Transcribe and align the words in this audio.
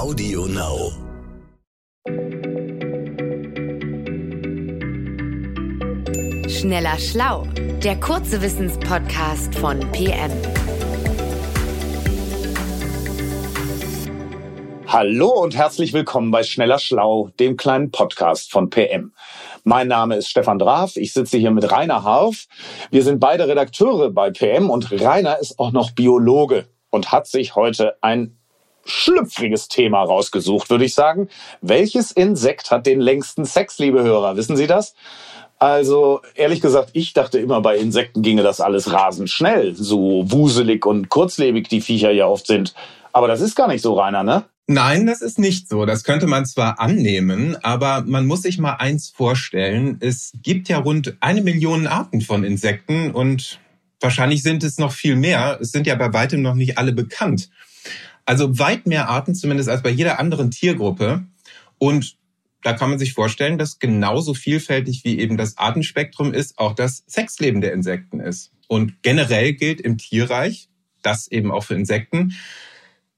Audio 0.00 0.46
Now. 0.46 0.92
Schneller 6.48 6.98
Schlau, 6.98 7.46
der 7.84 8.00
kurze 8.00 8.40
Wissenspodcast 8.40 9.54
von 9.56 9.80
PM. 9.92 10.30
Hallo 14.86 15.28
und 15.42 15.54
herzlich 15.54 15.92
willkommen 15.92 16.30
bei 16.30 16.44
Schneller 16.44 16.78
Schlau, 16.78 17.28
dem 17.38 17.58
kleinen 17.58 17.90
Podcast 17.90 18.50
von 18.50 18.70
PM. 18.70 19.12
Mein 19.64 19.88
Name 19.88 20.16
ist 20.16 20.30
Stefan 20.30 20.58
Draf, 20.58 20.96
ich 20.96 21.12
sitze 21.12 21.36
hier 21.36 21.50
mit 21.50 21.70
Rainer 21.70 22.04
Harf. 22.04 22.46
Wir 22.90 23.04
sind 23.04 23.20
beide 23.20 23.46
Redakteure 23.46 24.10
bei 24.10 24.30
PM 24.30 24.70
und 24.70 24.90
Rainer 24.90 25.38
ist 25.40 25.58
auch 25.58 25.72
noch 25.72 25.90
Biologe 25.90 26.64
und 26.88 27.12
hat 27.12 27.26
sich 27.26 27.54
heute 27.54 27.96
ein 28.00 28.39
schlüpfriges 28.84 29.68
Thema 29.68 30.02
rausgesucht, 30.02 30.70
würde 30.70 30.84
ich 30.84 30.94
sagen. 30.94 31.28
Welches 31.60 32.12
Insekt 32.12 32.70
hat 32.70 32.86
den 32.86 33.00
längsten 33.00 33.44
Sex, 33.44 33.78
liebe 33.78 34.02
Hörer? 34.02 34.36
Wissen 34.36 34.56
Sie 34.56 34.66
das? 34.66 34.94
Also 35.58 36.22
ehrlich 36.34 36.62
gesagt, 36.62 36.90
ich 36.94 37.12
dachte 37.12 37.38
immer, 37.38 37.60
bei 37.60 37.76
Insekten 37.76 38.22
ginge 38.22 38.42
das 38.42 38.62
alles 38.62 38.92
rasend 38.92 39.28
schnell, 39.28 39.74
so 39.76 40.24
wuselig 40.30 40.86
und 40.86 41.10
kurzlebig 41.10 41.68
die 41.68 41.82
Viecher 41.82 42.10
ja 42.10 42.26
oft 42.26 42.46
sind. 42.46 42.74
Aber 43.12 43.28
das 43.28 43.42
ist 43.42 43.56
gar 43.56 43.68
nicht 43.68 43.82
so, 43.82 43.92
Rainer, 43.92 44.22
ne? 44.22 44.44
Nein, 44.66 45.04
das 45.06 45.20
ist 45.20 45.38
nicht 45.38 45.68
so. 45.68 45.84
Das 45.84 46.04
könnte 46.04 46.28
man 46.28 46.46
zwar 46.46 46.78
annehmen, 46.78 47.56
aber 47.62 48.04
man 48.06 48.24
muss 48.24 48.42
sich 48.42 48.58
mal 48.58 48.74
eins 48.74 49.10
vorstellen. 49.10 49.96
Es 50.00 50.32
gibt 50.42 50.68
ja 50.68 50.78
rund 50.78 51.16
eine 51.20 51.42
Million 51.42 51.86
Arten 51.88 52.20
von 52.20 52.44
Insekten 52.44 53.10
und 53.10 53.58
wahrscheinlich 54.00 54.42
sind 54.42 54.62
es 54.62 54.78
noch 54.78 54.92
viel 54.92 55.16
mehr. 55.16 55.58
Es 55.60 55.72
sind 55.72 55.88
ja 55.88 55.96
bei 55.96 56.12
weitem 56.12 56.40
noch 56.40 56.54
nicht 56.54 56.78
alle 56.78 56.92
bekannt. 56.92 57.50
Also 58.30 58.60
weit 58.60 58.86
mehr 58.86 59.08
Arten 59.08 59.34
zumindest 59.34 59.68
als 59.68 59.82
bei 59.82 59.90
jeder 59.90 60.20
anderen 60.20 60.52
Tiergruppe. 60.52 61.24
Und 61.78 62.16
da 62.62 62.74
kann 62.74 62.88
man 62.88 63.00
sich 63.00 63.12
vorstellen, 63.12 63.58
dass 63.58 63.80
genauso 63.80 64.34
vielfältig 64.34 65.02
wie 65.02 65.18
eben 65.18 65.36
das 65.36 65.58
Artenspektrum 65.58 66.32
ist, 66.32 66.56
auch 66.56 66.76
das 66.76 67.02
Sexleben 67.08 67.60
der 67.60 67.72
Insekten 67.72 68.20
ist. 68.20 68.52
Und 68.68 69.02
generell 69.02 69.54
gilt 69.54 69.80
im 69.80 69.98
Tierreich, 69.98 70.68
das 71.02 71.26
eben 71.26 71.50
auch 71.50 71.64
für 71.64 71.74
Insekten, 71.74 72.36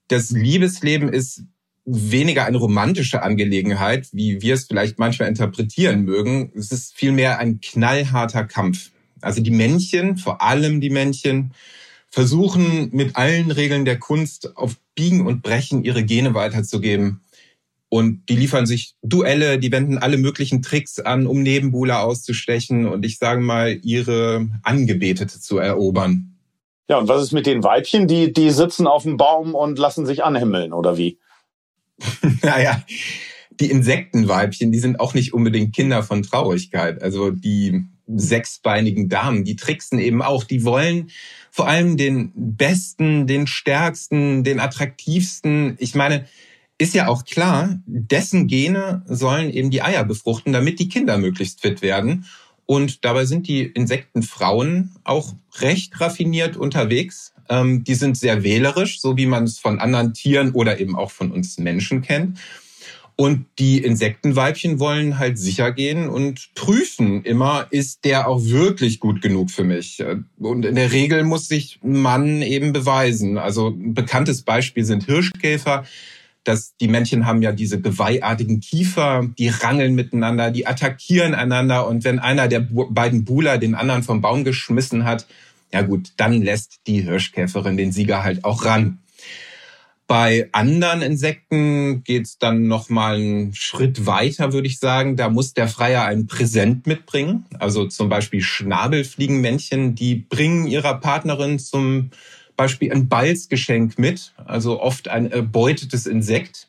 das 0.07 0.31
Liebesleben 0.31 1.09
ist 1.09 1.43
weniger 1.85 2.45
eine 2.45 2.57
romantische 2.57 3.21
Angelegenheit, 3.21 4.07
wie 4.13 4.41
wir 4.41 4.55
es 4.55 4.65
vielleicht 4.65 4.97
manchmal 4.97 5.29
interpretieren 5.29 6.05
mögen. 6.05 6.51
Es 6.55 6.71
ist 6.71 6.95
vielmehr 6.95 7.37
ein 7.37 7.61
knallharter 7.61 8.45
Kampf. 8.45 8.89
Also 9.21 9.43
die 9.43 9.51
Männchen, 9.51 10.17
vor 10.17 10.41
allem 10.41 10.81
die 10.81 10.89
Männchen, 10.89 11.53
versuchen 12.13 12.89
mit 12.91 13.15
allen 13.15 13.49
Regeln 13.49 13.85
der 13.85 13.97
Kunst 13.97 14.55
auf 14.55 14.75
Biegen 14.93 15.25
und 15.25 15.41
Brechen 15.41 15.83
ihre 15.83 16.03
Gene 16.03 16.35
weiterzugeben. 16.35 17.21
Und 17.89 18.29
die 18.29 18.35
liefern 18.35 18.67
sich 18.67 18.93
Duelle, 19.01 19.57
die 19.57 19.71
wenden 19.71 19.97
alle 19.97 20.17
möglichen 20.17 20.61
Tricks 20.61 20.99
an, 20.99 21.25
um 21.25 21.41
Nebenbuhler 21.41 22.03
auszustechen 22.03 22.87
und 22.87 23.03
ich 23.03 23.17
sage 23.17 23.41
mal, 23.41 23.79
ihre 23.81 24.47
Angebetete 24.61 25.39
zu 25.39 25.57
erobern. 25.57 26.37
Ja, 26.87 26.99
und 26.99 27.07
was 27.07 27.23
ist 27.23 27.31
mit 27.31 27.47
den 27.47 27.63
Weibchen? 27.63 28.07
Die, 28.07 28.31
die 28.31 28.51
sitzen 28.51 28.85
auf 28.85 29.01
dem 29.01 29.17
Baum 29.17 29.55
und 29.55 29.79
lassen 29.79 30.05
sich 30.05 30.23
anhimmeln, 30.23 30.71
oder 30.71 30.97
wie? 30.97 31.17
naja, 32.43 32.83
die 33.59 33.71
Insektenweibchen, 33.71 34.71
die 34.71 34.79
sind 34.79 34.99
auch 34.99 35.15
nicht 35.15 35.33
unbedingt 35.33 35.73
Kinder 35.75 36.03
von 36.03 36.21
Traurigkeit. 36.21 37.01
Also 37.01 37.31
die 37.31 37.87
sechsbeinigen 38.07 39.09
Damen, 39.09 39.43
die 39.43 39.55
tricksen 39.55 39.99
eben 39.99 40.21
auch. 40.21 40.43
Die 40.43 40.63
wollen 40.63 41.09
vor 41.51 41.67
allem 41.67 41.97
den 41.97 42.31
besten, 42.35 43.27
den 43.27 43.47
stärksten, 43.47 44.43
den 44.43 44.59
attraktivsten. 44.59 45.75
Ich 45.79 45.95
meine, 45.95 46.25
ist 46.77 46.93
ja 46.93 47.07
auch 47.07 47.23
klar, 47.25 47.79
dessen 47.85 48.47
Gene 48.47 49.03
sollen 49.07 49.49
eben 49.51 49.71
die 49.71 49.81
Eier 49.81 50.03
befruchten, 50.03 50.53
damit 50.53 50.79
die 50.79 50.89
Kinder 50.89 51.17
möglichst 51.17 51.61
fit 51.61 51.81
werden. 51.81 52.25
Und 52.65 53.05
dabei 53.05 53.25
sind 53.25 53.47
die 53.47 53.61
Insektenfrauen 53.61 54.91
auch 55.03 55.33
recht 55.59 55.99
raffiniert 55.99 56.57
unterwegs. 56.57 57.33
Ähm, 57.49 57.83
die 57.83 57.95
sind 57.95 58.17
sehr 58.17 58.43
wählerisch, 58.43 59.01
so 59.01 59.17
wie 59.17 59.25
man 59.25 59.43
es 59.43 59.59
von 59.59 59.79
anderen 59.79 60.13
Tieren 60.13 60.51
oder 60.51 60.79
eben 60.79 60.95
auch 60.95 61.11
von 61.11 61.31
uns 61.31 61.57
Menschen 61.57 62.01
kennt. 62.01 62.39
Und 63.15 63.45
die 63.59 63.77
Insektenweibchen 63.77 64.79
wollen 64.79 65.19
halt 65.19 65.37
sicher 65.37 65.71
gehen 65.71 66.09
und 66.09 66.49
prüfen 66.55 67.23
immer, 67.23 67.67
ist 67.69 68.05
der 68.05 68.27
auch 68.27 68.43
wirklich 68.43 68.99
gut 68.99 69.21
genug 69.21 69.51
für 69.51 69.63
mich? 69.63 70.03
Und 70.39 70.65
in 70.65 70.73
der 70.75 70.91
Regel 70.91 71.23
muss 71.23 71.47
sich 71.47 71.79
Mann 71.83 72.41
eben 72.41 72.73
beweisen. 72.73 73.37
Also 73.37 73.69
ein 73.69 73.93
bekanntes 73.93 74.41
Beispiel 74.41 74.83
sind 74.83 75.05
Hirschkäfer. 75.05 75.85
dass 76.43 76.75
die 76.75 76.87
Männchen 76.87 77.25
haben 77.25 77.41
ja 77.41 77.51
diese 77.51 77.79
geweihartigen 77.79 78.59
Kiefer, 78.59 79.29
die 79.37 79.47
rangeln 79.47 79.95
miteinander, 79.95 80.51
die 80.51 80.67
attackieren 80.67 81.33
einander. 81.33 81.87
Und 81.87 82.03
wenn 82.03 82.19
einer 82.19 82.47
der 82.47 82.59
beiden 82.59 83.23
Buhler 83.23 83.57
den 83.57 83.75
anderen 83.75 84.03
vom 84.03 84.21
Baum 84.21 84.43
geschmissen 84.43 85.05
hat, 85.05 85.25
ja 85.71 85.81
gut, 85.81 86.11
dann 86.17 86.41
lässt 86.41 86.81
die 86.85 87.01
Hirschkäferin 87.01 87.77
den 87.77 87.91
Sieger 87.91 88.23
halt 88.23 88.43
auch 88.43 88.65
ran. 88.65 88.99
Bei 90.05 90.49
anderen 90.51 91.01
Insekten 91.01 92.03
geht's 92.03 92.37
dann 92.37 92.67
noch 92.67 92.89
mal 92.89 93.15
einen 93.15 93.55
Schritt 93.55 94.05
weiter, 94.05 94.51
würde 94.51 94.67
ich 94.67 94.79
sagen. 94.79 95.15
Da 95.15 95.29
muss 95.29 95.53
der 95.53 95.67
Freier 95.67 96.03
ein 96.05 96.27
Präsent 96.27 96.87
mitbringen. 96.87 97.45
Also 97.57 97.87
zum 97.87 98.09
Beispiel 98.09 98.41
Schnabelfliegenmännchen, 98.41 99.95
die 99.95 100.15
bringen 100.15 100.67
ihrer 100.67 100.99
Partnerin 100.99 101.57
zum 101.57 102.11
Beispiel 102.57 102.91
ein 102.91 103.07
Balzgeschenk 103.07 103.97
mit, 103.97 104.33
also 104.45 104.79
oft 104.81 105.07
ein 105.07 105.31
erbeutetes 105.31 106.05
Insekt. 106.05 106.67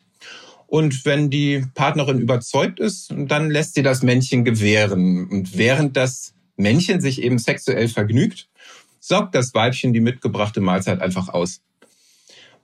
Und 0.66 1.04
wenn 1.04 1.28
die 1.28 1.64
Partnerin 1.74 2.20
überzeugt 2.20 2.80
ist, 2.80 3.12
dann 3.16 3.50
lässt 3.50 3.74
sie 3.74 3.82
das 3.82 4.02
Männchen 4.02 4.44
gewähren. 4.44 5.28
Und 5.28 5.56
während 5.56 5.96
das 5.96 6.34
Männchen 6.56 7.00
sich 7.00 7.22
eben 7.22 7.38
sexuell 7.38 7.88
vergnügt, 7.88 8.48
saugt 9.00 9.34
das 9.34 9.54
Weibchen 9.54 9.92
die 9.92 10.00
mitgebrachte 10.00 10.60
Mahlzeit 10.60 11.02
einfach 11.02 11.28
aus. 11.28 11.60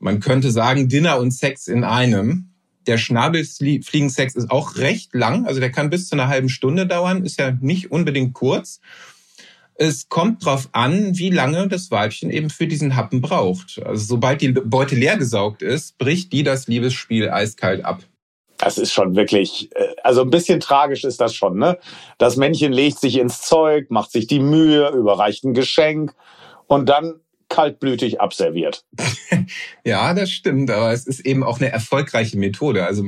Man 0.01 0.21
könnte 0.21 0.51
sagen, 0.51 0.89
Dinner 0.89 1.19
und 1.19 1.31
Sex 1.31 1.69
in 1.69 1.85
einem. 1.85 2.49
Der 2.87 2.97
Schnabelfliegensex 2.97 4.35
ist 4.35 4.51
auch 4.51 4.77
recht 4.77 5.15
lang, 5.15 5.47
also 5.47 5.61
der 5.61 5.71
kann 5.71 5.91
bis 5.91 6.09
zu 6.09 6.17
einer 6.17 6.29
halben 6.29 6.49
Stunde 6.49 6.87
dauern, 6.87 7.25
ist 7.25 7.39
ja 7.39 7.53
nicht 7.61 7.93
unbedingt 7.93 8.33
kurz. 8.33 8.81
Es 9.75 10.09
kommt 10.09 10.45
drauf 10.45 10.71
an, 10.73 11.17
wie 11.19 11.31
lange 11.31 11.69
das 11.69 11.91
Weibchen 11.91 12.31
eben 12.31 12.49
für 12.51 12.67
diesen 12.67 12.97
Happen 12.97 13.21
braucht. 13.21 13.81
Also 13.85 14.05
sobald 14.05 14.41
die 14.41 14.53
Beute 14.53 14.95
leer 14.95 15.19
gesaugt 15.19 15.63
ist, 15.63 15.99
bricht 15.99 16.33
die 16.33 16.43
das 16.43 16.67
Liebesspiel 16.67 17.29
eiskalt 17.31 17.85
ab. 17.85 18.03
Das 18.57 18.77
ist 18.77 18.93
schon 18.93 19.17
wirklich, 19.17 19.71
äh, 19.75 19.95
also 20.03 20.23
ein 20.23 20.31
bisschen 20.31 20.61
tragisch 20.61 21.05
ist 21.05 21.21
das 21.21 21.35
schon, 21.35 21.59
ne? 21.59 21.79
Das 22.19 22.37
Männchen 22.37 22.73
legt 22.73 22.99
sich 22.99 23.19
ins 23.19 23.43
Zeug, 23.43 23.91
macht 23.91 24.13
sich 24.13 24.27
die 24.27 24.41
Mühe, 24.41 24.91
überreicht 24.91 25.45
ein 25.45 25.55
Geschenk 25.55 26.15
und 26.67 26.89
dann 26.89 27.21
kaltblütig 27.51 28.21
abserviert. 28.21 28.87
ja, 29.85 30.15
das 30.15 30.31
stimmt, 30.31 30.71
aber 30.71 30.93
es 30.93 31.07
ist 31.07 31.21
eben 31.21 31.43
auch 31.43 31.61
eine 31.61 31.71
erfolgreiche 31.71 32.39
Methode. 32.39 32.87
Also 32.87 33.05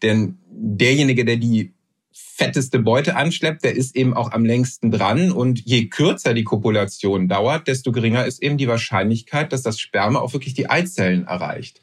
denn 0.00 0.38
derjenige, 0.48 1.26
der 1.26 1.36
die 1.36 1.74
fetteste 2.12 2.78
Beute 2.78 3.16
anschleppt, 3.16 3.64
der 3.64 3.76
ist 3.76 3.94
eben 3.94 4.14
auch 4.14 4.32
am 4.32 4.44
längsten 4.44 4.90
dran. 4.90 5.30
Und 5.30 5.60
je 5.66 5.88
kürzer 5.88 6.32
die 6.32 6.44
Kopulation 6.44 7.28
dauert, 7.28 7.68
desto 7.68 7.92
geringer 7.92 8.24
ist 8.24 8.42
eben 8.42 8.56
die 8.56 8.68
Wahrscheinlichkeit, 8.68 9.52
dass 9.52 9.62
das 9.62 9.78
Sperma 9.78 10.20
auch 10.20 10.32
wirklich 10.32 10.54
die 10.54 10.70
Eizellen 10.70 11.26
erreicht. 11.26 11.82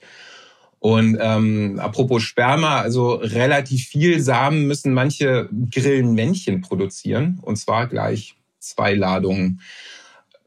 Und 0.80 1.18
ähm, 1.22 1.80
apropos 1.80 2.24
Sperma, 2.24 2.80
also 2.80 3.16
relativ 3.16 3.88
viel 3.88 4.22
Samen 4.22 4.66
müssen 4.66 4.94
manche 4.94 5.50
Grillenmännchen 5.72 6.62
produzieren, 6.62 7.40
und 7.42 7.58
zwar 7.58 7.88
gleich 7.88 8.36
zwei 8.60 8.96
Ladungen. 8.96 9.62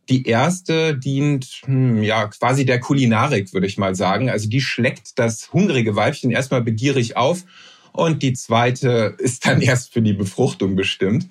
Die 0.09 0.27
erste 0.27 0.97
dient 0.97 1.63
hm, 1.65 2.03
ja 2.03 2.27
quasi 2.27 2.65
der 2.65 2.81
Kulinarik, 2.81 3.53
würde 3.53 3.67
ich 3.67 3.79
mal 3.79 3.95
sagen. 3.95 4.31
Also 4.31 4.49
die 4.49 4.61
schleckt 4.61 5.19
das 5.19 5.53
hungrige 5.53 5.95
Weibchen 5.97 6.31
erstmal 6.31 6.63
begierig 6.63 7.17
auf 7.17 7.45
und 7.93 8.23
die 8.23 8.33
zweite 8.33 9.17
ist 9.19 9.47
dann 9.47 9.61
erst 9.61 9.93
für 9.93 10.03
die 10.03 10.13
Befruchtung 10.13 10.77
bestimmt. 10.77 11.29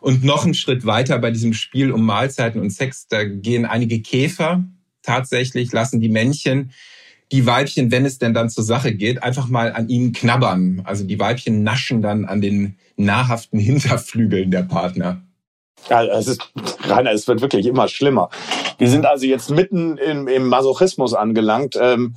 Und 0.00 0.24
noch 0.24 0.44
einen 0.44 0.54
Schritt 0.54 0.86
weiter 0.86 1.18
bei 1.18 1.30
diesem 1.30 1.52
Spiel 1.52 1.92
um 1.92 2.06
Mahlzeiten 2.06 2.60
und 2.60 2.70
Sex, 2.70 3.06
da 3.08 3.24
gehen 3.24 3.66
einige 3.66 4.00
Käfer 4.00 4.64
tatsächlich, 5.02 5.72
lassen 5.72 6.00
die 6.00 6.08
Männchen 6.08 6.72
die 7.32 7.46
Weibchen, 7.46 7.90
wenn 7.90 8.04
es 8.04 8.18
denn 8.18 8.34
dann 8.34 8.50
zur 8.50 8.64
Sache 8.64 8.94
geht, 8.94 9.22
einfach 9.22 9.48
mal 9.48 9.72
an 9.72 9.88
ihnen 9.88 10.12
knabbern. 10.12 10.82
Also 10.84 11.04
die 11.04 11.18
Weibchen 11.18 11.62
naschen 11.62 12.02
dann 12.02 12.24
an 12.24 12.40
den 12.40 12.76
nahrhaften 12.96 13.58
Hinterflügeln 13.60 14.50
der 14.50 14.62
Partner. 14.62 15.22
Ja, 15.88 16.04
es 16.04 16.28
ist, 16.28 16.52
Rainer, 16.84 17.12
es 17.12 17.26
wird 17.26 17.40
wirklich 17.40 17.66
immer 17.66 17.88
schlimmer. 17.88 18.30
Wir 18.78 18.88
sind 18.88 19.06
also 19.06 19.26
jetzt 19.26 19.50
mitten 19.50 19.98
im, 19.98 20.28
im 20.28 20.48
Masochismus 20.48 21.14
angelangt. 21.14 21.76
Ähm, 21.80 22.14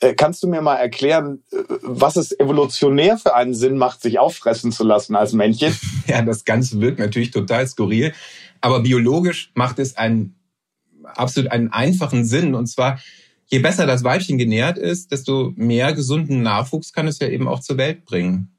äh, 0.00 0.14
kannst 0.14 0.42
du 0.42 0.48
mir 0.48 0.60
mal 0.60 0.76
erklären, 0.76 1.42
äh, 1.52 1.56
was 1.82 2.16
es 2.16 2.38
evolutionär 2.38 3.16
für 3.16 3.34
einen 3.34 3.54
Sinn 3.54 3.78
macht, 3.78 4.02
sich 4.02 4.18
auffressen 4.18 4.72
zu 4.72 4.84
lassen 4.84 5.16
als 5.16 5.32
Männchen? 5.32 5.76
Ja, 6.06 6.22
das 6.22 6.44
Ganze 6.44 6.80
wirkt 6.80 7.00
natürlich 7.00 7.32
total 7.32 7.66
skurril, 7.66 8.12
aber 8.60 8.80
biologisch 8.80 9.50
macht 9.54 9.80
es 9.80 9.96
einen 9.96 10.36
absolut 11.02 11.50
einen 11.50 11.72
einfachen 11.72 12.24
Sinn. 12.24 12.54
Und 12.54 12.66
zwar 12.66 13.00
je 13.46 13.58
besser 13.58 13.86
das 13.86 14.04
Weibchen 14.04 14.38
genährt 14.38 14.78
ist, 14.78 15.12
desto 15.12 15.52
mehr 15.56 15.92
gesunden 15.92 16.42
Nachwuchs 16.42 16.92
kann 16.92 17.08
es 17.08 17.18
ja 17.18 17.28
eben 17.28 17.48
auch 17.48 17.60
zur 17.60 17.76
Welt 17.76 18.04
bringen. 18.04 18.55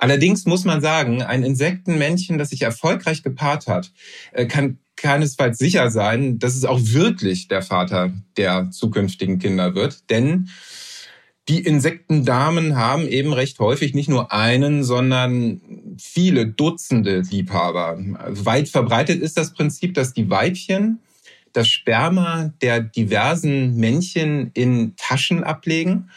Allerdings 0.00 0.46
muss 0.46 0.64
man 0.64 0.80
sagen, 0.80 1.22
ein 1.22 1.42
Insektenmännchen, 1.42 2.38
das 2.38 2.48
sich 2.48 2.62
erfolgreich 2.62 3.22
gepaart 3.22 3.66
hat, 3.66 3.92
äh, 4.32 4.46
kann 4.46 4.78
keinesfalls 4.96 5.58
sicher 5.58 5.90
sein, 5.90 6.38
dass 6.38 6.56
es 6.56 6.64
auch 6.64 6.80
wirklich 6.82 7.48
der 7.48 7.60
Vater 7.60 8.12
der 8.38 8.70
zukünftigen 8.70 9.38
Kinder 9.38 9.74
wird. 9.74 10.08
Denn 10.08 10.48
die 11.48 11.60
Insektendamen 11.60 12.76
haben 12.76 13.08
eben 13.08 13.34
recht 13.34 13.58
häufig 13.58 13.92
nicht 13.92 14.08
nur 14.08 14.32
einen, 14.32 14.84
sondern 14.84 15.60
viele 15.98 16.46
Dutzende 16.46 17.20
Liebhaber. 17.20 17.98
Also 18.18 18.46
weit 18.46 18.70
verbreitet 18.70 19.20
ist 19.20 19.36
das 19.36 19.52
Prinzip, 19.52 19.92
dass 19.92 20.14
die 20.14 20.30
Weibchen 20.30 21.00
das 21.52 21.68
Sperma 21.68 22.54
der 22.62 22.80
diversen 22.80 23.76
Männchen 23.76 24.50
in 24.54 24.94
Taschen 24.96 25.44
ablegen 25.44 26.08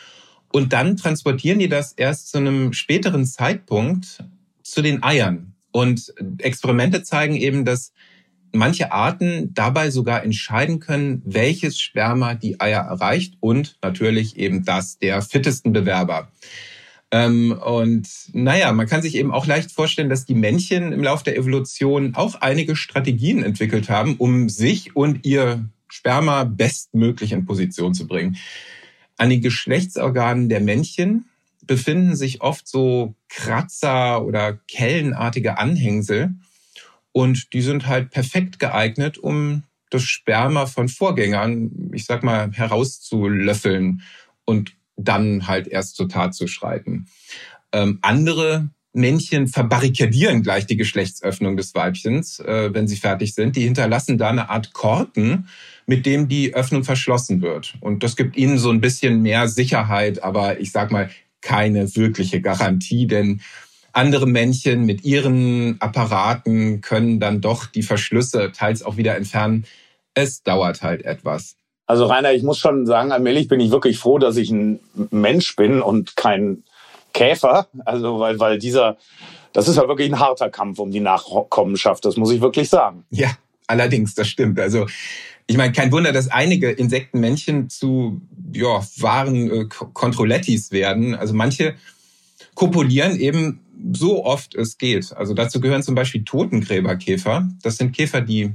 und 0.53 0.71
dann 0.71 0.97
transportieren 0.97 1.57
die 1.57 1.67
das 1.67 1.93
erst 1.93 2.29
zu 2.29 2.37
einem 2.37 2.73
späteren 2.73 3.25
Zeitpunkt 3.25 4.23
zu 4.61 4.83
den 4.83 5.03
Eiern. 5.03 5.55
Und 5.71 6.13
Experimente 6.37 7.01
zeigen 7.01 7.35
eben, 7.35 7.65
dass 7.65 7.91
manche 8.51 8.91
Arten 8.91 9.51
dabei 9.55 9.89
sogar 9.89 10.23
entscheiden 10.23 10.79
können, 10.79 11.23
welches 11.25 11.79
Sperma 11.79 12.35
die 12.35 12.61
Eier 12.61 12.81
erreicht 12.81 13.33
und 13.39 13.79
natürlich 13.81 14.37
eben 14.37 14.63
das 14.63 14.99
der 14.99 15.23
fittesten 15.23 15.73
Bewerber. 15.73 16.31
Ähm, 17.09 17.51
und 17.51 18.07
naja, 18.33 18.71
man 18.73 18.85
kann 18.85 19.01
sich 19.01 19.15
eben 19.15 19.31
auch 19.31 19.47
leicht 19.47 19.71
vorstellen, 19.71 20.09
dass 20.09 20.25
die 20.25 20.35
Männchen 20.35 20.91
im 20.91 21.01
Laufe 21.01 21.23
der 21.23 21.35
Evolution 21.35 22.13
auch 22.13 22.35
einige 22.35 22.75
Strategien 22.75 23.43
entwickelt 23.43 23.89
haben, 23.89 24.17
um 24.17 24.49
sich 24.49 24.95
und 24.95 25.25
ihr 25.25 25.67
Sperma 25.87 26.43
bestmöglich 26.43 27.31
in 27.31 27.45
Position 27.45 27.95
zu 27.95 28.07
bringen. 28.07 28.37
An 29.23 29.29
den 29.29 29.41
Geschlechtsorganen 29.41 30.49
der 30.49 30.59
Männchen 30.59 31.29
befinden 31.65 32.17
sich 32.17 32.41
oft 32.41 32.67
so 32.67 33.15
Kratzer 33.29 34.21
oder 34.25 34.59
kellenartige 34.67 35.57
Anhängsel. 35.57 36.35
Und 37.13 37.53
die 37.53 37.61
sind 37.61 37.87
halt 37.87 38.11
perfekt 38.11 38.59
geeignet, 38.59 39.17
um 39.17 39.63
das 39.89 40.03
Sperma 40.03 40.65
von 40.65 40.89
Vorgängern, 40.89 41.89
ich 41.93 42.03
sag 42.03 42.21
mal, 42.21 42.51
herauszulöffeln 42.51 44.01
und 44.43 44.73
dann 44.97 45.47
halt 45.47 45.69
erst 45.69 45.95
zur 45.95 46.09
Tat 46.09 46.35
zu 46.35 46.47
schreiten. 46.47 47.05
Ähm, 47.71 47.99
andere 48.01 48.71
Männchen 48.93 49.47
verbarrikadieren 49.47 50.43
gleich 50.43 50.67
die 50.67 50.77
Geschlechtsöffnung 50.77 51.57
des 51.57 51.73
Weibchens, 51.73 52.39
äh, 52.39 52.73
wenn 52.73 52.87
sie 52.87 52.95
fertig 52.95 53.33
sind. 53.33 53.55
Die 53.55 53.63
hinterlassen 53.63 54.17
da 54.17 54.29
eine 54.29 54.49
Art 54.49 54.73
Korken, 54.73 55.47
mit 55.87 56.05
dem 56.05 56.27
die 56.27 56.53
Öffnung 56.53 56.83
verschlossen 56.83 57.41
wird. 57.41 57.73
Und 57.81 58.03
das 58.03 58.15
gibt 58.15 58.37
ihnen 58.37 58.57
so 58.57 58.69
ein 58.69 58.81
bisschen 58.81 59.21
mehr 59.21 59.47
Sicherheit, 59.47 60.23
aber 60.23 60.59
ich 60.59 60.71
sag 60.71 60.91
mal, 60.91 61.09
keine 61.41 61.95
wirkliche 61.95 62.39
Garantie, 62.39 63.07
denn 63.07 63.41
andere 63.91 64.25
Männchen 64.25 64.85
mit 64.85 65.03
ihren 65.03 65.79
Apparaten 65.79 66.81
können 66.81 67.19
dann 67.19 67.41
doch 67.41 67.65
die 67.65 67.83
Verschlüsse 67.83 68.51
teils 68.51 68.83
auch 68.83 68.97
wieder 68.97 69.15
entfernen. 69.15 69.65
Es 70.13 70.41
dauert 70.43 70.81
halt 70.81 71.03
etwas. 71.03 71.55
Also 71.85 72.05
Rainer, 72.05 72.33
ich 72.33 72.43
muss 72.43 72.59
schon 72.59 72.85
sagen, 72.85 73.11
allmählich 73.11 73.47
bin 73.47 73.59
ich 73.59 73.71
wirklich 73.71 73.99
froh, 73.99 74.17
dass 74.17 74.37
ich 74.37 74.49
ein 74.51 74.79
Mensch 75.11 75.55
bin 75.55 75.81
und 75.81 76.15
kein 76.15 76.63
Käfer. 77.13 77.67
Also 77.85 78.19
weil, 78.19 78.39
weil 78.39 78.59
dieser, 78.59 78.97
das 79.53 79.67
ist 79.67 79.77
ja 79.77 79.87
wirklich 79.87 80.11
ein 80.11 80.19
harter 80.19 80.49
Kampf 80.49 80.79
um 80.79 80.91
die 80.91 80.99
Nachkommenschaft, 80.99 82.03
das 82.05 82.17
muss 82.17 82.31
ich 82.31 82.41
wirklich 82.41 82.69
sagen. 82.69 83.05
Ja, 83.11 83.31
allerdings, 83.67 84.15
das 84.15 84.27
stimmt. 84.27 84.59
Also 84.59 84.87
ich 85.47 85.57
meine, 85.57 85.73
kein 85.73 85.91
Wunder, 85.91 86.11
dass 86.11 86.29
einige 86.29 86.71
Insektenmännchen 86.71 87.69
zu 87.69 88.21
ja, 88.53 88.81
wahren 88.97 89.49
äh, 89.49 90.71
werden. 90.71 91.15
Also 91.15 91.33
manche 91.33 91.75
kopulieren 92.55 93.17
eben 93.17 93.59
so 93.93 94.23
oft 94.23 94.55
es 94.55 94.77
geht. 94.77 95.13
Also 95.13 95.33
dazu 95.33 95.59
gehören 95.59 95.83
zum 95.83 95.95
Beispiel 95.95 96.23
Totengräberkäfer. 96.23 97.49
Das 97.61 97.77
sind 97.77 97.95
Käfer, 97.95 98.21
die 98.21 98.53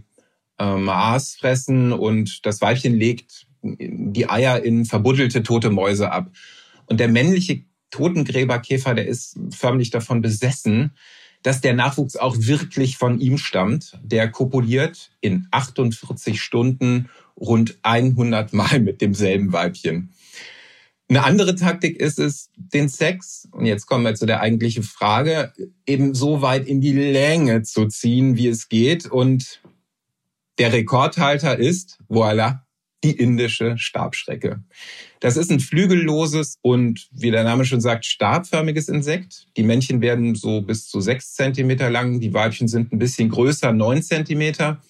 ähm, 0.59 0.89
Aas 0.89 1.37
fressen 1.37 1.93
und 1.93 2.47
das 2.47 2.61
Weibchen 2.61 2.95
legt 2.95 3.47
die 3.63 4.29
Eier 4.29 4.63
in 4.63 4.85
verbuddelte 4.85 5.43
tote 5.43 5.71
Mäuse 5.71 6.11
ab. 6.11 6.31
Und 6.87 7.01
der 7.01 7.09
männliche 7.09 7.65
Totengräberkäfer, 7.91 8.95
der 8.95 9.07
ist 9.07 9.39
förmlich 9.51 9.91
davon 9.91 10.23
besessen, 10.23 10.93
dass 11.43 11.61
der 11.61 11.75
Nachwuchs 11.75 12.17
auch 12.17 12.37
wirklich 12.39 12.97
von 12.97 13.21
ihm 13.21 13.39
stammt. 13.39 13.99
Der 14.03 14.31
kopuliert 14.31 15.11
in 15.21 15.47
48 15.51 16.41
Stunden 16.41 17.09
rund 17.37 17.79
100 17.83 18.53
Mal 18.53 18.81
mit 18.81 19.01
demselben 19.01 19.53
Weibchen. 19.53 20.11
Eine 21.09 21.25
andere 21.25 21.55
Taktik 21.55 21.99
ist 21.99 22.19
es, 22.19 22.51
den 22.57 22.91
Sex, 22.91 23.49
und 23.53 23.65
jetzt 23.65 23.87
kommen 23.87 24.05
wir 24.05 24.15
zu 24.15 24.27
der 24.27 24.41
eigentlichen 24.41 24.83
Frage, 24.83 25.55
eben 25.87 26.15
so 26.15 26.43
weit 26.43 26.67
in 26.67 26.83
die 26.83 26.93
Länge 26.93 27.63
zu 27.63 27.87
ziehen, 27.87 28.37
wie 28.37 28.49
es 28.49 28.69
geht. 28.69 29.07
Und 29.07 29.63
der 30.59 30.73
Rekordhalter 30.75 31.59
ist, 31.59 31.99
voilà, 32.11 32.59
die 33.05 33.13
indische 33.13 33.79
Stabschrecke. 33.79 34.63
Das 35.21 35.37
ist 35.37 35.51
ein 35.51 35.61
flügelloses 35.61 36.59
und, 36.63 37.09
wie 37.13 37.31
der 37.31 37.45
Name 37.45 37.65
schon 37.65 37.81
sagt, 37.81 38.07
stabförmiges 38.07 38.89
Insekt. 38.89 39.47
Die 39.57 39.63
Männchen 39.63 40.01
werden 40.01 40.35
so 40.35 40.63
bis 40.63 40.89
zu 40.89 41.01
sechs 41.01 41.35
Zentimeter 41.35 41.91
lang, 41.91 42.21
die 42.21 42.35
Weibchen 42.35 42.69
sind 42.69 42.93
ein 42.93 42.99
bisschen 42.99 43.29
größer, 43.29 43.73
neun 43.73 44.03
Zentimeter. 44.03 44.81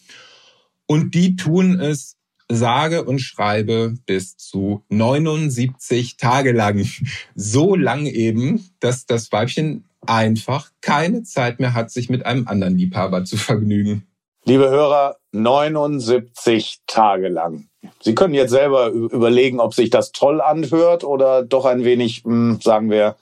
Und 0.87 1.15
die 1.15 1.37
tun 1.37 1.81
es 1.81 2.17
sage 2.51 3.05
und 3.05 3.19
schreibe 3.19 3.95
bis 4.07 4.37
zu 4.37 4.83
79 4.89 6.17
Tage 6.17 6.53
lang. 6.53 6.87
So 7.35 7.75
lang 7.75 8.07
eben, 8.07 8.71
dass 8.81 9.05
das 9.05 9.31
Weibchen 9.33 9.85
einfach 10.07 10.71
keine 10.81 11.23
Zeit 11.25 11.61
mehr 11.61 11.75
hat, 11.75 11.91
sich 11.91 12.09
mit 12.09 12.25
einem 12.25 12.49
anderen 12.49 12.79
Liebhaber 12.79 13.25
zu 13.25 13.37
vergnügen. 13.37 14.07
Liebe 14.45 14.71
Hörer, 14.71 15.17
79 15.33 16.81
Tage 16.87 17.29
lang. 17.29 17.69
Sie 18.01 18.15
können 18.15 18.35
jetzt 18.35 18.51
selber 18.51 18.89
überlegen, 18.89 19.61
ob 19.61 19.75
sich 19.75 19.91
das 19.91 20.13
toll 20.13 20.41
anhört 20.41 21.05
oder 21.05 21.43
doch 21.43 21.65
ein 21.65 21.85
wenig, 21.85 22.23
hm, 22.25 22.59
sagen 22.61 22.91
wir, 22.91 23.17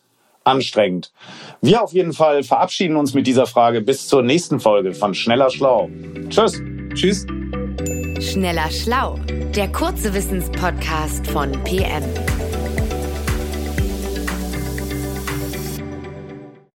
anstrengend. 0.45 1.13
Wir 1.61 1.83
auf 1.83 1.93
jeden 1.93 2.13
Fall 2.13 2.43
verabschieden 2.43 2.97
uns 2.97 3.15
mit 3.15 3.27
dieser 3.27 3.47
Frage 3.47 3.81
bis 3.81 4.07
zur 4.07 4.23
nächsten 4.23 4.61
Folge 4.61 4.95
von 4.95 5.15
Schneller 5.15 5.51
Schlau. 5.51 5.91
Tschüss. 6.29 6.61
Tschüss. 6.95 7.27
Schneller 8.21 8.71
Schlau, 8.71 9.19
der 9.55 9.71
kurze 9.73 10.15
Wissenspodcast 10.15 11.27
von 11.27 11.53
PM. 11.65 12.05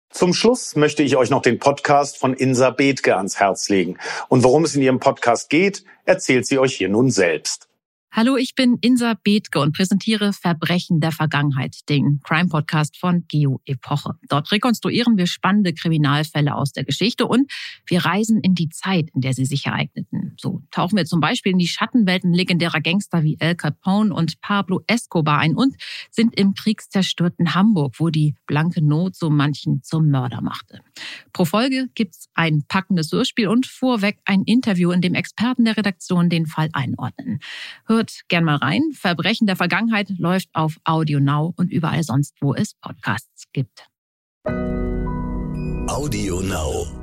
Zum 0.10 0.36
Schluss 0.36 0.76
möchte 0.76 1.02
ich 1.02 1.18
euch 1.18 1.32
noch 1.32 1.42
den 1.42 1.58
Podcast 1.58 2.18
von 2.18 2.36
Insa 2.36 2.70
Bethke 2.70 3.18
ans 3.18 3.40
Herz 3.40 3.70
legen. 3.70 3.98
Und 4.30 4.44
worum 4.44 4.66
es 4.66 4.76
in 4.76 4.84
ihrem 4.84 5.00
Podcast 5.00 5.50
geht, 5.50 5.84
erzählt 6.06 6.46
sie 6.46 6.60
euch 6.60 6.76
hier 6.76 6.90
nun 6.90 7.10
selbst. 7.10 7.71
Hallo, 8.14 8.36
ich 8.36 8.56
bin 8.56 8.78
Insa 8.82 9.14
Bethke 9.14 9.62
und 9.62 9.74
präsentiere 9.74 10.34
Verbrechen 10.34 11.00
der 11.00 11.14
Vergangenheit, 11.14 11.78
den 11.88 12.20
Crime-Podcast 12.22 12.98
von 12.98 13.24
Geo 13.30 13.62
Epoche. 13.64 14.16
Dort 14.28 14.52
rekonstruieren 14.52 15.18
wir 15.18 15.28
spannende 15.28 15.74
Kriminalfälle 15.74 16.54
aus 16.54 16.74
der 16.74 16.84
Geschichte 16.84 17.26
und 17.26 17.50
wir 17.86 18.04
reisen 18.04 18.42
in 18.42 18.54
die 18.54 18.68
Zeit, 18.68 19.08
in 19.16 19.22
der 19.22 19.34
sie 19.34 19.46
sich 19.46 19.66
ereigneten. 19.66 20.36
So 20.38 20.62
tauchen 20.72 20.98
wir 20.98 21.06
zum 21.06 21.22
Beispiel 21.22 21.54
in 21.54 21.58
die 21.58 21.70
Schattenwelten 21.70 22.34
legendärer 22.34 22.82
Gangster 22.82 23.24
wie 23.24 23.38
El 23.40 23.56
Capone 23.56 24.14
und 24.14 24.42
Pablo 24.42 24.82
Escobar 24.88 25.40
ein 25.40 25.56
und 25.56 25.78
sind 26.10 26.38
im 26.38 26.54
kriegszerstörten 26.54 27.56
Hamburg, 27.56 27.96
wo 27.98 28.10
die 28.10 28.36
blanke 28.46 28.84
Not 28.84 29.16
so 29.16 29.30
manchen 29.30 29.84
zum 29.84 30.10
Mörder 30.10 30.42
machte. 30.42 30.82
Pro 31.42 31.46
Folge 31.46 31.88
gibt's 31.96 32.30
ein 32.36 32.66
packendes 32.68 33.12
Hörspiel 33.12 33.48
und 33.48 33.66
vorweg 33.66 34.20
ein 34.26 34.44
Interview, 34.44 34.92
in 34.92 35.02
dem 35.02 35.16
Experten 35.16 35.66
der 35.66 35.76
Redaktion 35.76 36.30
den 36.30 36.46
Fall 36.46 36.70
einordnen. 36.72 37.40
Hört 37.88 38.12
Hört 38.12 38.22
gern 38.28 38.44
mal 38.44 38.58
rein. 38.58 38.84
Verbrechen 38.94 39.48
der 39.48 39.56
Vergangenheit 39.56 40.12
läuft 40.20 40.50
auf 40.54 40.78
Audio 40.84 41.20
Now 41.20 41.56
und 41.58 41.72
überall 41.72 42.04
sonst, 42.04 42.36
wo 42.42 42.54
es 42.54 42.76
Podcasts 42.76 43.46
gibt. 43.54 43.88
Audio 45.88 46.42
Now. 46.42 47.01